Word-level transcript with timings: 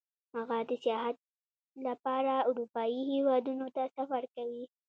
هغه 0.35 0.57
د 0.69 0.71
سیاحت 0.83 1.17
لپاره 1.87 2.33
اروپايي 2.49 3.01
هېوادونو 3.11 3.65
ته 3.75 3.83
سفر 3.97 4.23
کوي 4.35 4.63